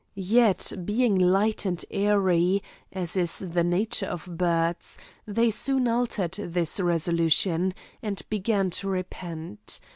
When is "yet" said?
0.15-0.71